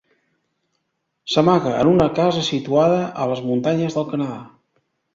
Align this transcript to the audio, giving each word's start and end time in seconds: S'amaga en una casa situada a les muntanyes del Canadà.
S'amaga 1.33 1.75
en 1.83 1.91
una 1.93 2.09
casa 2.21 2.49
situada 2.49 2.99
a 3.27 3.31
les 3.33 3.47
muntanyes 3.53 4.01
del 4.03 4.13
Canadà. 4.13 4.43